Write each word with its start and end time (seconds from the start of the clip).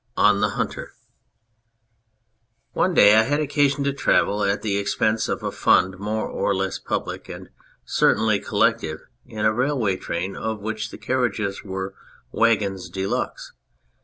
242 0.17 0.41
THE 0.49 0.57
HUNTER 0.57 0.93
ONE 2.73 2.93
day 2.95 3.15
I 3.17 3.21
had 3.21 3.39
occasion 3.39 3.83
to 3.83 3.93
travel, 3.93 4.43
at 4.43 4.63
the 4.63 4.77
expense 4.77 5.29
of 5.29 5.43
a 5.43 5.51
fund 5.51 5.99
more 5.99 6.27
or 6.27 6.55
less 6.55 6.79
public, 6.79 7.29
and 7.29 7.51
certainly 7.85 8.39
collective, 8.39 9.01
in 9.27 9.45
a 9.45 9.53
railway 9.53 9.97
train 9.97 10.35
of 10.35 10.59
which 10.59 10.89
the 10.89 10.97
carriages 10.97 11.63
were 11.63 11.93
wagons 12.31 12.89
de 12.89 13.05
luxe. 13.05 13.53